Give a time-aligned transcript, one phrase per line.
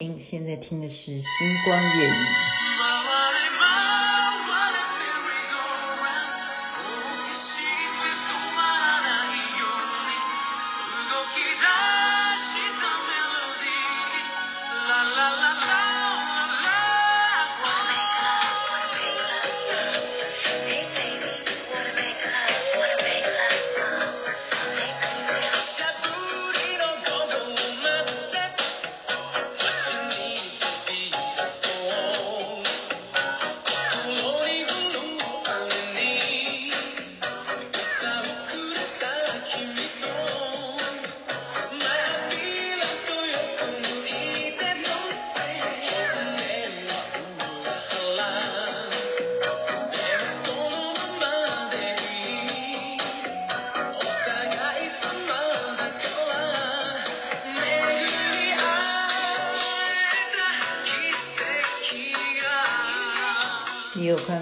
[0.00, 1.24] 现在听的是《星
[1.64, 2.12] 光夜雨》。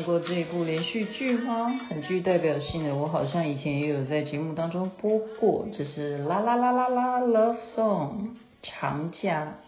[0.06, 1.68] 过这一部连续剧吗？
[1.90, 5.66] 很具代表性的，我好像以前也有在节目当中播过。
[5.76, 9.58] 这是啦啦啦啦啦 Love Song 长假。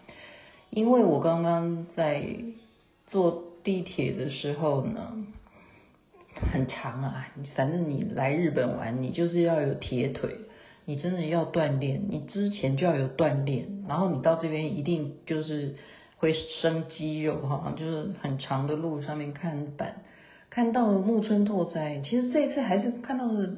[0.69, 2.23] 因为我刚刚在
[3.07, 5.25] 坐地铁的时候呢，
[6.53, 7.27] 很长啊。
[7.55, 10.37] 反正你来日本玩，你就是要有铁腿，
[10.85, 15.75] 你真的要锻炼，你之前就要有锻炼，然后你到这边一定就是。
[16.21, 20.01] 会生肌肉哈，就是很长的路上面看板，
[20.59, 22.01] 看到了木村拓哉。
[22.03, 23.49] 其实这一次还是看到了，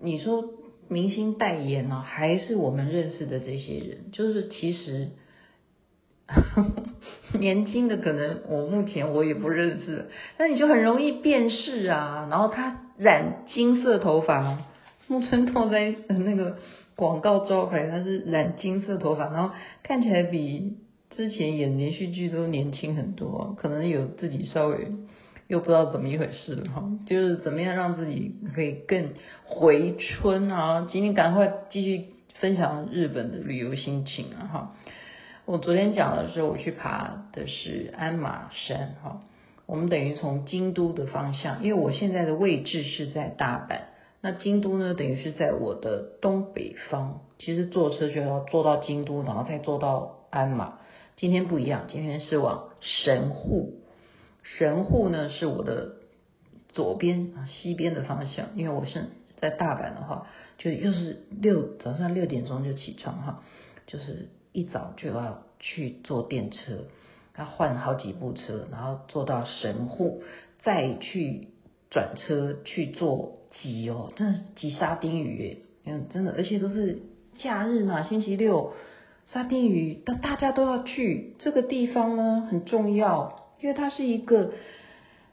[0.00, 0.50] 你说
[0.86, 4.12] 明星代言呢，还是我们认识的这些人。
[4.12, 5.08] 就是其实
[7.40, 12.28] 年轻的可能我目前我也不认识，但你就很容易辨识啊。
[12.30, 14.60] 然后他染金色头发，
[15.08, 16.58] 木村拓哉那个
[16.94, 20.76] 广告招牌他是染金色头发，然后看起来比。
[21.14, 24.92] 之前演连续剧都年轻很多，可能有自己稍微
[25.52, 29.10] 又不知道怎么一回事了哈，就是怎么样让自己可以更
[29.44, 30.88] 回春啊？
[30.90, 32.06] 今天赶快继续
[32.40, 34.74] 分享日本的旅游心情啊哈！
[35.44, 39.20] 我昨天讲的时候，我去爬的是鞍马山哈，
[39.66, 43.80] 我们等于从京都的方向，因为我现在的位置是在大阪，
[44.22, 50.78] 那京都呢等于是在我的东北方，其实坐车就要坐到京都，然后再坐到鞍马。
[51.14, 53.81] 今天不一样，今天是往神户，
[54.42, 55.96] 神户呢是我的
[56.68, 59.10] 左边啊西边的方向，因为我是
[59.40, 60.26] 在大阪的话，
[60.58, 63.42] 就又是六早上六点钟就起床哈，
[63.86, 66.84] 就是一早就要去坐电车，
[67.38, 70.22] 要换好几部车，然后坐到神户，
[70.62, 71.48] 再去
[71.90, 77.02] 转车去坐急哦，真的是急沙丁鱼诶，真的，而且都是
[77.38, 78.72] 假日嘛，星期六。
[79.26, 84.52] 沙丁鱼，但大家都要去这个地方呢，很重要，因为它是一个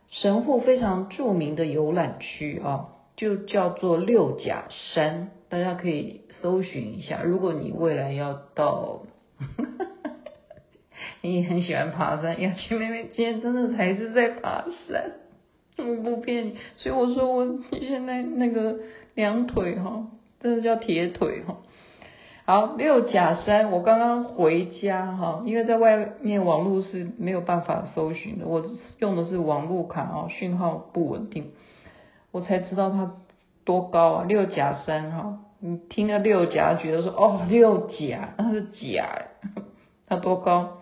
[0.10, 7.24] 神户非常著名的游览区啊，就叫做六甲山，大家可以搜寻一下。
[7.24, 9.02] 如果你未来要到，
[11.22, 15.12] 你很喜欢爬山，雅琪妹妹今天真的还是在爬山，
[15.78, 18.80] 我不骗你，所以我说我现在那个
[19.16, 20.08] 两腿哈，
[20.40, 21.58] 真的叫铁腿哈。
[22.50, 28.66] 好，六甲山，我刚刚回家哈，因为在外面网络是没有办法搜寻的，我
[28.98, 31.52] 用的是网络卡啊，讯号不稳定，
[32.32, 33.14] 我才知道它
[33.66, 39.28] 多高啊，六甲山哈，你听了六甲觉得说哦六甲那是甲，
[40.08, 40.80] 它多高？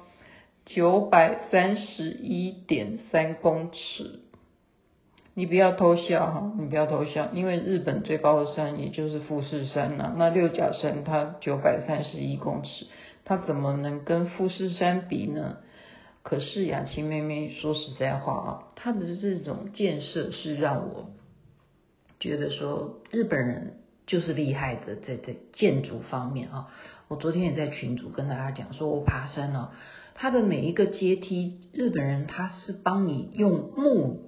[0.64, 4.22] 九百三十一点三公尺。
[5.38, 12.88] 你不要偷笑哈，你不要偷笑，因为日本最高的山也就是富士山呐、那六甲山它九百三十一公尺，
[13.24, 15.58] 它怎么能跟富士山比呢？
[16.24, 21.12] 可是雅琪妹妹说实在话啊，她的这种建设是让我
[22.20, 23.76] 觉得说日本人
[24.08, 26.70] 就是厉害的在在建筑方面啊。
[27.10, 29.72] 我昨天也在群组跟大家讲说，我爬山呢、啊，
[30.16, 33.70] 它的每一个阶梯，日本人他是帮你用。
[33.78, 34.24] 木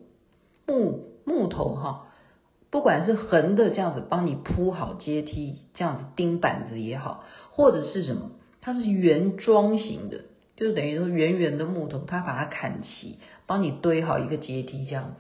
[0.67, 0.98] 木
[1.49, 2.05] 头哈，
[2.69, 8.31] 不管是横的这样子帮你铺好阶梯，这样子钉板子也好，或者是什么，
[8.61, 10.21] 它是圆桩型的，
[10.55, 13.17] 就等于说圆圆的木头，它把它砍齐，
[13.47, 15.15] 帮你堆好一个阶梯这样子，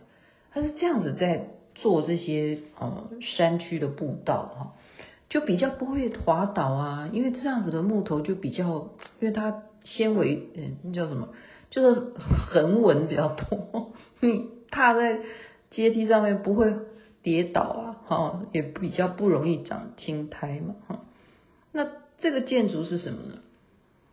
[0.53, 4.73] 它是这样子在做这些呃山区的步道哈，
[5.29, 8.89] 就比较不会滑倒啊，因为这样子的木头就比较，
[9.19, 11.29] 因为它纤维嗯，那叫什么，
[11.71, 12.13] 就是
[12.51, 14.59] 横纹比较多， 你。
[14.71, 15.21] 踏在
[15.71, 16.73] 阶梯上面不会
[17.21, 21.01] 跌倒啊，哈，也比较不容易长青苔嘛，哈。
[21.71, 21.87] 那
[22.17, 23.35] 这个建筑是什么呢？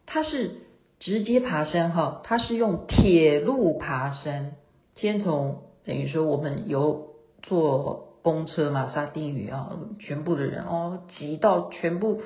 [0.05, 0.57] 它是
[1.01, 4.53] 直接爬山哈，它是用铁路爬山，
[4.95, 12.23] 先从等于说我们有坐公车嘛，沙丁鱼啊，全部的人哦挤到全部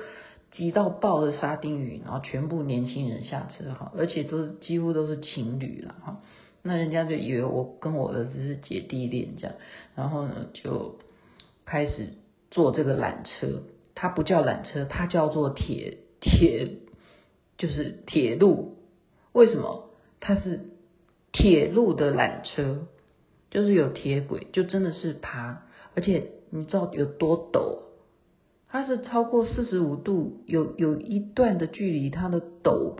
[0.51, 6.19] 挤到爆的沙丁鱼，然后全部年轻人下车哈，而且都是几乎都是情侣了哈，
[6.63, 9.55] 那人家就以为我跟我儿子是姐弟恋这样，
[9.95, 10.99] 然后呢就
[11.65, 12.13] 开始
[12.49, 13.63] 坐这个缆车，
[13.95, 16.77] 它不叫缆车，它叫做铁铁。
[17.57, 18.77] 就是铁路，
[19.33, 20.61] 为什么它是
[21.31, 22.87] 铁路的缆车？
[23.51, 25.61] 就是有铁轨，就真的是爬，
[25.93, 27.81] 而且你知道有多陡？
[28.67, 32.95] 它是超过四十五度，有有一段的距离，它的陡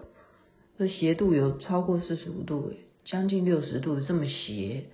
[0.78, 4.86] 的斜度有超过四十五度，诶，将近六十度这么斜。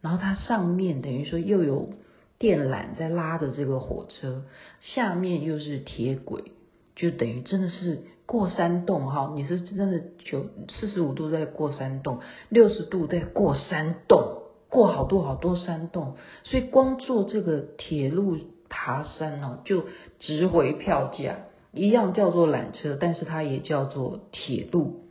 [0.00, 1.94] 然后它上面等于说又有
[2.38, 4.44] 电缆在拉着这个火车，
[4.80, 6.52] 下面又是铁轨，
[6.94, 8.02] 就等于真的是。
[8.26, 16.14] 过山洞哈，你是真的九四十五度在过山洞，六十度在过山洞，过好多好多山洞，
[16.44, 18.38] 所以光坐这个铁路
[18.70, 19.84] 爬山哦，就
[20.20, 21.36] 值回票价，
[21.70, 25.03] 一样叫做缆车，但是它也叫做铁路，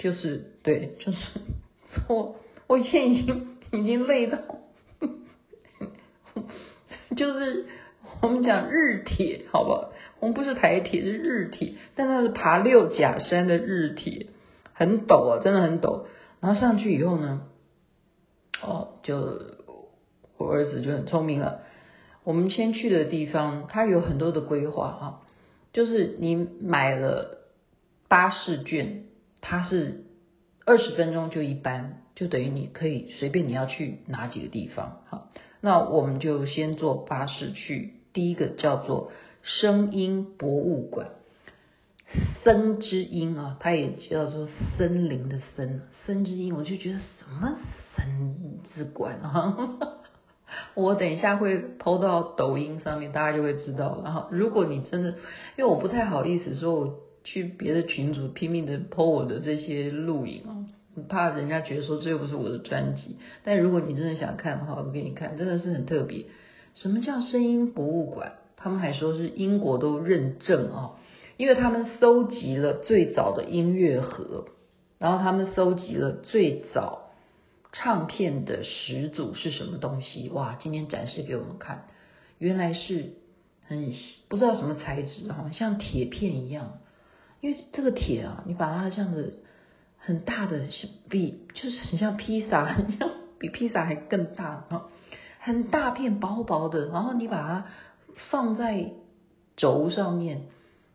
[0.00, 1.18] 就是对，就是
[2.08, 2.36] 我
[2.66, 4.38] 我以前已经已经累到，
[7.14, 7.66] 就是
[8.22, 9.92] 我们讲日铁，好不好？
[10.18, 14.28] 我们不是台铁，是日铁，但它是爬六甲山的日铁，
[14.72, 16.06] 很陡啊，真的很陡。
[16.40, 17.42] 然后上去以后呢，
[18.62, 19.38] 哦，就
[20.38, 21.60] 我儿子就很聪明了。
[22.24, 25.22] 我们先去的地方，他有很多的规划哈，
[25.74, 27.38] 就是你买了
[28.08, 29.04] 巴士券，
[29.40, 30.04] 它是
[30.64, 35.02] 二十分钟就一班，就等于你可以随便你要去哪几个地方。
[35.08, 39.12] 好，那我们就先坐巴士去，第一个叫做。
[39.42, 41.12] 声音博物馆，
[42.44, 47.56] 森之音啊，它也叫做森林的森，森之音，我就觉得什么
[47.96, 49.56] 森之馆啊，
[50.76, 54.28] 我等一下会抛到抖音上面，大家就会知道了哈。
[54.30, 55.08] 如果你真的，
[55.56, 60.66] 因为我不太好意思说我去别的群组拼命的 PO 我的这些录影哦，
[61.08, 63.16] 怕人家觉得说这又不是我的专辑。
[63.44, 66.24] 但如果你真的想看的话，我给你看，真的是很特别。
[66.74, 68.32] 什么叫声音博物馆？
[68.56, 70.96] 他们还说是英国都认证哦，
[71.36, 74.46] 因为他们搜集了最早的音乐盒，
[74.98, 77.10] 然后他们搜集了最早
[77.72, 80.28] 唱片的始祖是什么东西？
[80.28, 81.86] 哇，今天展示给我们看，
[82.38, 83.12] 原来是
[83.66, 83.94] 很
[84.28, 86.78] 不知道什么材质啊，像铁片一样。
[87.40, 89.42] 因为这个铁啊，你把它这样子
[89.98, 90.62] 很大的，
[91.08, 94.86] 比就是很像披萨，很像比披萨还更大啊，
[95.38, 97.66] 很大片薄薄的，然后你把它。
[98.28, 98.92] 放在
[99.56, 100.42] 轴上面，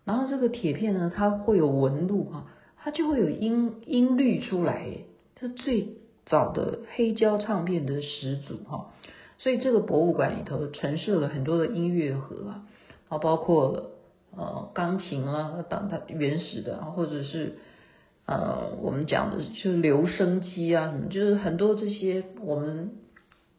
[0.04, 2.46] 然后这个铁片呢，它会有纹路哈，
[2.78, 4.86] 它就会有音音律出来，
[5.36, 5.96] 这最
[6.28, 8.92] 早的黑胶唱片的始祖哈。
[9.40, 12.68] 所以这个博物馆里头陈设了很多的音乐盒啊，
[13.10, 13.94] 然后包括
[14.36, 17.58] 呃钢琴啊，当它原始的，或者是
[18.26, 22.92] 呃我们讲的就是留声机啊什么，就是很多这些我们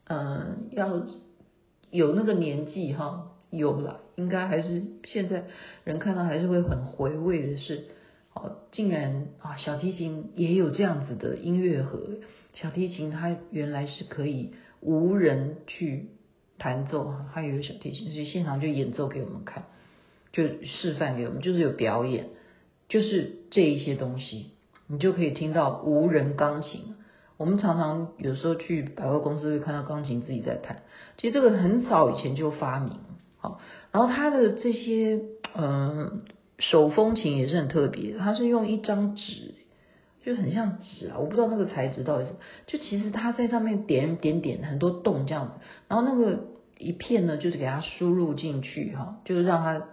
[0.09, 1.03] 嗯、要
[1.91, 3.33] 有那个年纪哈。
[3.49, 5.45] 有了，应该还是现在
[5.85, 7.85] 人看到还是会很回味的是，
[8.35, 12.01] 哦，竟然啊，小提琴也有这样子的音乐盒。
[12.55, 16.09] 小提琴它原来是可以无人去
[16.59, 19.67] 弹奏，它有小提琴，所以现场就演奏给我们看，
[20.37, 22.27] 就示范给我们，就是有表演，
[22.91, 24.51] 就是这一些东西，
[24.87, 26.95] 你就可以听到无人钢琴。
[27.39, 30.83] 我们常常有时候去百货公司会看到钢琴自己在弹，
[31.17, 32.99] 其实这个很早以前就发明。
[33.39, 33.61] 好
[33.93, 35.21] 然后它的这些
[35.55, 36.21] 嗯
[36.59, 39.55] 手风琴也是很特别，它是用一张纸，
[40.23, 42.33] 就很像纸啊，我不知道那个材质到底是，
[42.67, 45.53] 就其实它在上面点点点很多洞这样子，
[45.89, 46.45] 然后那个
[46.77, 49.87] 一片呢就是给它输入进去哈，就是让它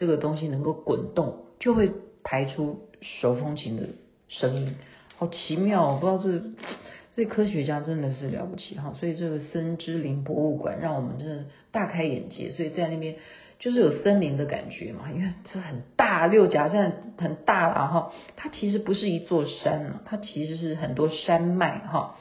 [0.00, 1.92] 这个东西能够滚动，就会
[2.24, 3.90] 排出手风琴的
[4.28, 4.74] 声音，
[5.18, 6.42] 好奇妙，我不知道这。
[7.14, 12.50] 所以科学家真的是了不起哈，所以这个森之林博物馆让我们真的大开眼界。
[12.52, 13.16] 所以在那边
[13.58, 18.12] 就是有森林的感觉嘛，因为这很大，六甲山很大了哈。
[18.36, 22.16] 它其实不是一座山，它其实是很多山脉哈。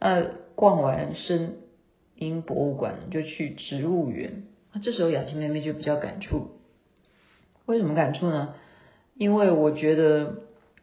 [0.00, 0.24] 呃，
[0.56, 1.52] 逛完声
[2.16, 6.55] 音博物馆就去植物园，那这时候雅琪妹妹就比较感触。
[7.66, 8.54] 为什么感触呢？
[9.14, 10.36] 因为我觉得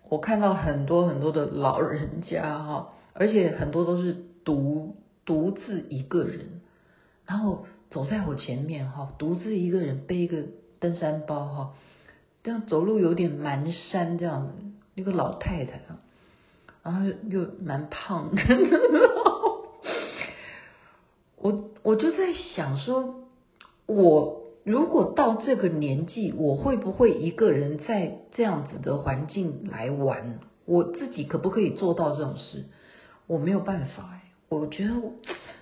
[0.09, 2.89] 我看到很多很多的老人家哈。
[3.15, 6.61] 而且很多都是独独自一个人，
[7.27, 10.45] 然后走在我前面哈，独自一个人背一个
[10.79, 11.73] 登山包哈，
[12.41, 14.53] 这样走路有点蹒跚这样子。
[14.95, 15.99] 一个老太太啊，
[16.81, 18.41] 然后又蛮胖的，
[21.37, 23.13] 我我就在想说，
[23.85, 30.39] 我如果到这个年纪，我会不会一个人在这样子的环境来玩？
[30.65, 32.63] 我自己可不可以做到这种事？
[33.27, 34.93] 我没有办法哎，我觉得，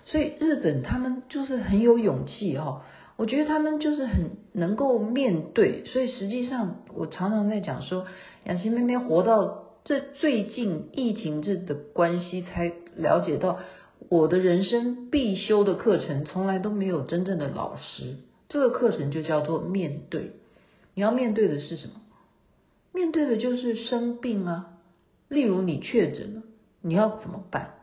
[0.05, 2.83] 所以日本他们就是很有勇气哈。
[3.17, 8.05] 我觉得他们就是很能够面对，所以实际上我常常在讲说，
[8.45, 13.57] 雅琪妹妹活到这最近疫情这的关系，才了解到
[14.09, 18.17] 我的人生必修的课程从来都没有真正的老师。
[18.51, 20.33] 这个课程就叫做面对，
[20.93, 21.93] 你要面对的是什么？
[22.93, 24.73] 面对的就是生病啊。
[25.29, 26.43] 例如你确诊了，
[26.81, 27.75] 你要怎么办？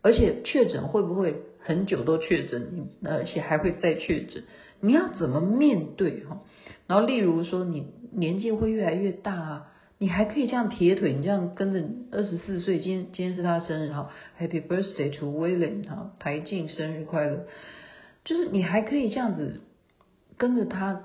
[0.00, 2.70] 而且确诊会不会很久都确诊？
[2.72, 4.44] 你而且还会再确诊？
[4.80, 6.40] 你要怎么面对哈？
[6.86, 17.44] 然后例如说你年纪会越来越大啊，你还可以这样铁腿，你这样跟着二十四岁，今天今天是他生日哈，Happy birthday to William 哈，台静生日快乐，
[18.24, 19.60] 就是你还可以这样子
[20.36, 21.00] 跟着他，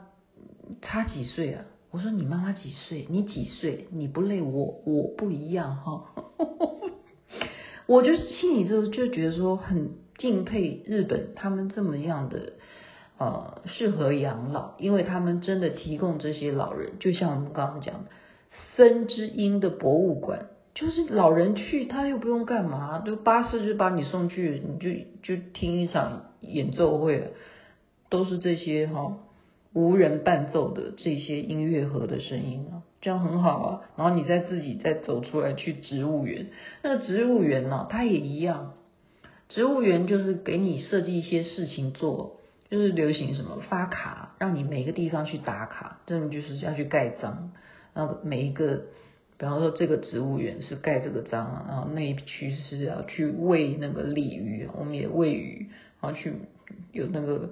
[0.81, 1.65] 差几岁啊？
[1.91, 3.07] 我说你妈妈几岁？
[3.09, 3.87] 你几岁？
[3.91, 6.03] 你不累，我我不一样哈。
[7.87, 12.53] 我就是心里就就觉得说很敬佩日本他们这么样的
[13.17, 18.11] 呃适合养老，因为他们真的提供这些老人，就像我们刚刚讲的
[18.75, 27.33] 森之音的博物馆，就是老人去他又不用干嘛，就巴士就把你送去，你就就听一场演奏会，
[28.09, 29.17] 都是这些哈。
[29.71, 33.81] 无人伴奏的这些音乐盒的声音啊，这样很好啊。
[33.95, 36.47] 然后你再自己再走出来去植物园，
[36.81, 38.73] 那个植物园呢，它也一样。
[39.47, 42.37] 植物园就是给你设计一些事情做，
[42.71, 47.51] 就是流行什么发卡，让你每个地方去打卡，真的就是要去盖章。
[47.93, 48.85] 然后每一个，
[49.37, 55.67] 比方说这个植物园是盖这个章啊，然后那一区是要去喂那个鲤鱼，我们也喂鱼，
[56.01, 56.33] 然后去
[56.91, 57.51] 有那个。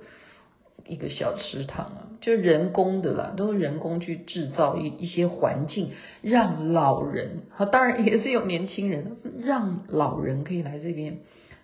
[0.85, 5.91] 一个小池塘啊，就人工的啦，都是人工去制造一一些环境，
[6.21, 11.17] 让老人，好，当然也是有年轻人，让老人可以来这边，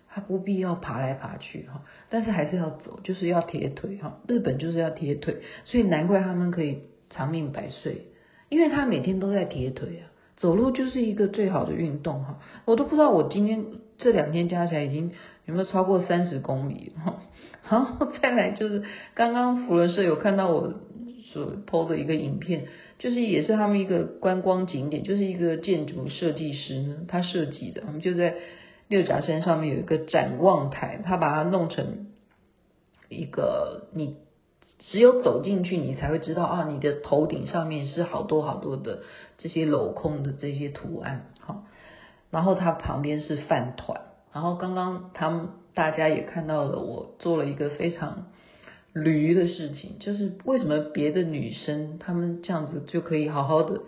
[0.08, 8.08] 他不必要爬来爬去哈，但是还是要走，就是要铁腿哈，日本就是要铁腿，所以难怪他们可以长命百岁，
[8.50, 13.64] 因为他每天都在铁腿啊，走路就是一个最好的运动哈，我都不知道我今天
[13.96, 15.12] 这两天加起来已经
[15.46, 17.22] 有没有超过三十公里哈。
[17.70, 18.82] 然后再来就是
[19.14, 20.74] 刚刚福伦社有看到我
[21.32, 22.66] 所 PO 的一个影片，
[22.98, 28.34] 就是也是他们一个观光景点，就是一个建筑设计师呢，他设计的，我们就在
[28.88, 32.06] 六甲山上面有一个展望台，他把它弄成
[33.08, 34.16] 一个你
[34.78, 39.00] 只有走进去你才会知道啊，你的头顶上面是好多好多的
[39.38, 41.64] 这些镂空的这些图案，好，
[42.30, 44.02] 然后它旁边是饭团，
[44.34, 45.48] 然后刚刚他们。
[45.76, 48.26] 大家也看到了，我做了一个非常
[48.92, 53.80] 驴的事情，就是为什么别的女生她们这样子就可以好好的，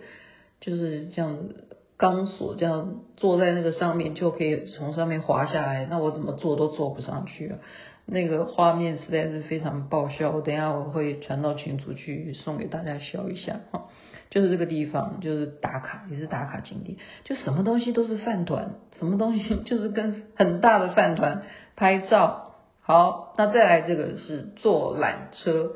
[0.59, 7.59] 就是这样子钢索这样坐在那个上面就可以从上面滑下来，那我怎么坐都坐不上去啊？
[8.05, 13.86] 那个画面实在是非常爆笑，我等下我会传到群组去送给大家笑一下哈。
[14.29, 21.43] 就是这个地方，就是打卡，也是打卡景点，就什么东西都是饭团，什么东西 就是跟很大的饭团
[21.75, 22.55] 拍照。
[22.81, 25.73] 好，那再来这个是坐缆车，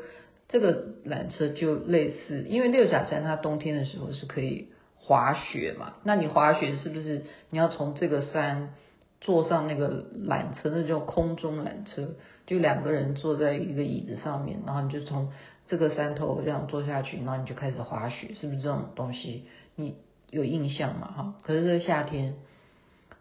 [0.50, 8.74] 这个缆车就类似，因为六甲山它冬天的时候是可以滑雪嘛，那你滑雪是不是你要从这个山
[9.22, 12.16] 坐上那个缆车，那叫空中缆车，
[12.46, 15.32] 就两个人坐在一个椅子上面，然后你就从。
[15.72, 19.46] 这个山头这样坐下去，然后你就开始滑雪，是不是这种东西？
[19.78, 19.96] 你
[20.30, 21.14] 有印象吗？
[21.16, 22.36] 哈，可是这夏天，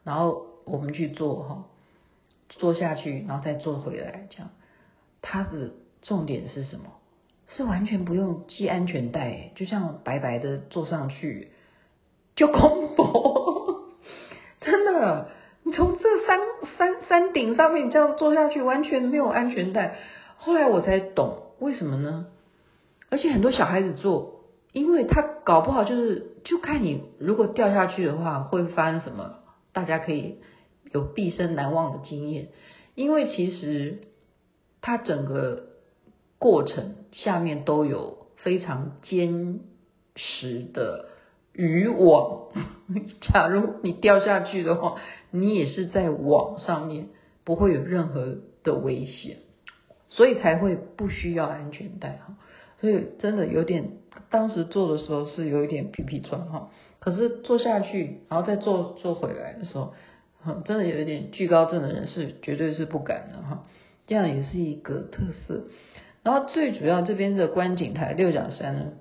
[0.02, 1.64] 然后我们去坐哈，
[2.48, 4.50] 坐下去，然后再坐回来，这样，
[5.22, 5.70] 它的
[6.02, 6.86] 重点是什么？
[7.46, 11.52] 是完全不用系安全带，就像白白的坐上去
[12.34, 13.84] 就空泊，
[14.60, 15.28] 真的，
[15.62, 16.40] 你从这山
[16.76, 19.94] 山山顶上面这样坐下去，完全没有安全带。
[20.36, 22.26] 后来我才懂为什么呢？
[23.10, 29.40] 而且很多小孩子做，因为他搞不好就是就看你如果掉下去的话会发生什么，
[29.72, 30.38] 大家可以
[30.92, 32.48] 有毕生难忘的经验。
[32.94, 34.00] 因为其实
[34.80, 35.64] 它整个
[36.38, 39.60] 过程下面都有非常坚
[40.16, 41.06] 实的
[41.52, 42.48] 渔网，
[43.20, 44.96] 假如你掉下去的话，
[45.30, 47.08] 你也是在网上面，
[47.44, 49.38] 不会有任何的危险，
[50.08, 52.36] 所以才会不需要安全带哈。
[52.80, 53.90] 所以真的有点，
[54.30, 59.92] 当时做的时候是有一点皮皮剉哈，可是做下去，然后再做做回来的时候，
[60.64, 63.66] 真的有一点惧高症的人是绝对是不敢的哈。
[64.06, 65.64] 这样也是一个特色。
[66.22, 68.92] 然后最主要这边的观景台六甲山呢，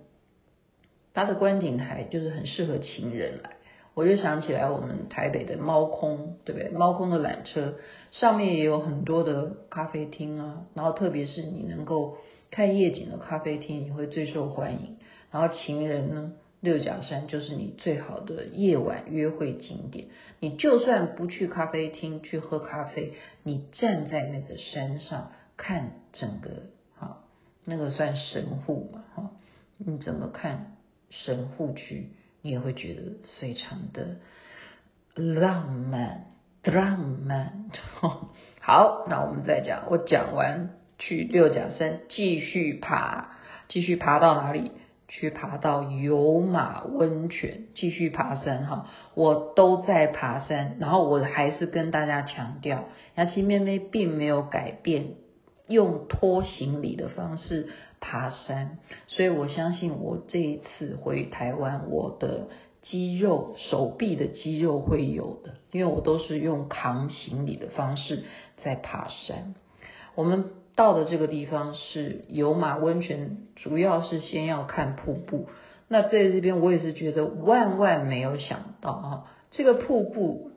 [1.13, 3.51] 它的观景台就是很适合情人来。
[3.95, 6.69] 我就想起来我们台北的猫空，对不对？
[6.69, 7.75] 猫空的缆车
[8.11, 12.17] 上面也有很多的咖啡厅啊，然后特别是你能够
[12.51, 14.97] 看夜景的咖啡厅，你会最受欢迎。
[15.31, 20.07] 然后情人呢，六甲山就是你最好的夜晚约会景点。
[20.39, 23.13] 你就算不去咖啡厅去喝咖啡，
[23.43, 26.63] 你站在那个山上看整个，
[26.97, 27.23] 哈，
[27.65, 29.31] 那个算神户嘛，哈，
[29.77, 30.77] 你整个看
[31.09, 32.13] 神户区。
[32.41, 34.19] 你也会觉得非常的
[35.13, 36.27] 浪漫，
[36.63, 37.69] 浪漫。
[38.61, 39.87] 好，那我们再讲。
[39.89, 43.29] 我讲完去六甲山，继续爬，
[43.67, 44.71] 继续爬到哪里？
[45.07, 48.67] 去爬到有马温泉，继续爬山。
[48.67, 50.77] 哈，我都在爬山。
[50.79, 55.15] 然后我还是跟大家强调，雅琪妹妹并没有改变
[55.67, 57.69] 用拖行李的方式。
[58.01, 58.77] 爬山，
[59.07, 62.47] 所以我相信我这一次回台湾，我的
[62.81, 68.23] 肌肉、手臂的肌肉会有的，因为我都是用扛行李的方式
[68.63, 69.53] 在爬山。
[70.15, 70.45] 我们
[70.79, 75.49] 到的这个地方是有马温泉，主要是先要看瀑布。
[75.89, 80.51] 那在这边我也是觉得万万没有想到啊，这个瀑布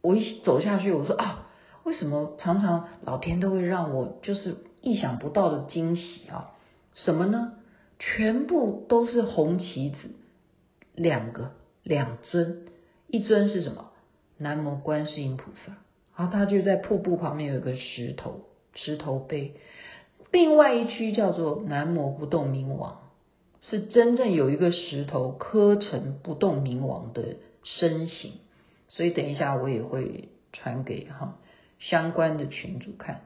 [0.00, 1.46] 我一走下去，我说啊，
[1.84, 6.50] 为什么常常老天都会让我就是意想不到的惊喜啊？
[6.96, 7.52] 什么呢？
[8.00, 9.96] 全部都是红旗子，
[10.96, 11.52] 两个
[11.84, 12.64] 两尊，
[13.06, 13.92] 一尊是什么？
[14.38, 15.76] 南无观世音菩萨，
[16.16, 19.54] 然后他就在瀑布旁边有一个石头，石头碑。
[20.30, 22.98] 另外一区叫做南摩不动明王，
[23.62, 28.32] 是真正有一个石头刻成不动明王的身形。
[28.88, 31.38] 所以等一下我也会传给哈
[31.78, 33.22] 相关的群主看。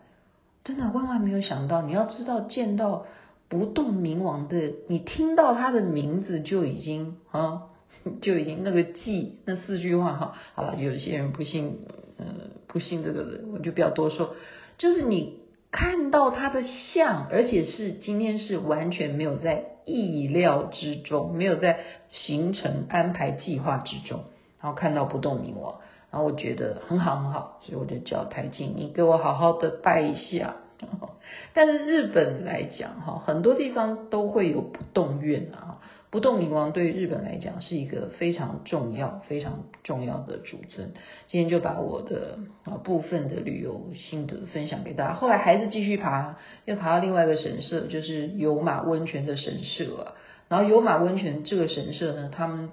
[0.64, 3.06] 真的万万没有想到，你要知道见到。
[3.48, 7.68] 不动明王的，你听到他的名字就已经啊，
[8.20, 11.78] 就已经那个记那四句话哈，好了，有些人不信，
[12.18, 12.26] 呃，
[12.66, 14.35] 不信这个人，我就不要多说。
[14.78, 24.24] 就是你看到他的像，而且是今天是完全没有在意料之中，没有在行程安排计划之中，
[24.60, 25.76] 然后看到不动明王，
[26.10, 30.56] 然后我觉得很好很好，所以我就叫台静，你给我好好的拜一下。
[31.54, 35.80] 但是日本来讲，哈，很多地方都会有不动院啊。
[36.16, 40.94] 不动明王对日本来讲是一个非常重要、非常重要的主尊。
[41.26, 45.12] 今天就把我的啊部分的旅游心得分享给大家。
[45.12, 50.12] 后来还是继续爬，又爬到另外一个神社，就是有马温泉的神社啊。
[50.48, 52.70] 然后有马温泉这个神社呢，他们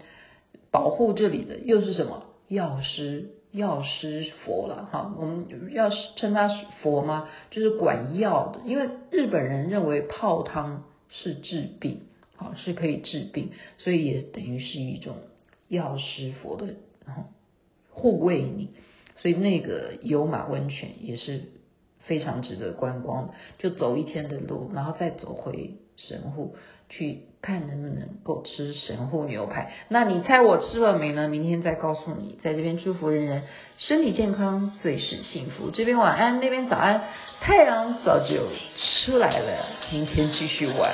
[0.72, 3.32] 保护这里的又是什么药师？
[3.52, 6.48] 药师佛了哈，我们要称他
[6.82, 7.28] 佛吗？
[7.52, 12.04] 就是管药的，因为日本人认为泡汤是治病，
[12.56, 15.16] 是可以治病，所以也等于是一种
[15.68, 16.76] 药师佛的
[17.90, 18.70] 护卫你，
[19.18, 21.42] 所以那个有马温泉也是
[22.00, 26.56] 非常值得观光，就走一天的路，然后再走回神户。
[26.90, 31.28] 去看能不能够吃神户牛排，那你猜我吃了没呢？
[31.28, 32.38] 明天再告诉你。
[32.44, 33.44] 在这边祝福人人
[33.80, 35.72] 身体健康，最是幸福。
[35.72, 37.06] 这边晚安，那边早安，
[37.42, 38.48] 太阳早就
[39.06, 40.94] 出来了，明天继续玩。